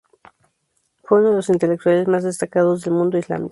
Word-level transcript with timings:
Fue 1.03 1.19
uno 1.19 1.29
de 1.29 1.35
los 1.35 1.49
intelectuales 1.49 2.07
más 2.07 2.23
destacados 2.23 2.81
del 2.85 2.95
mundo 2.95 3.19
islámico. 3.19 3.49